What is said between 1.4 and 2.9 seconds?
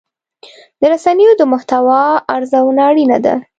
محتوا ارزونه